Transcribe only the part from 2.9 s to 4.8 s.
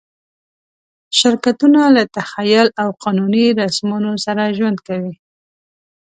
قانوني رسمونو سره ژوند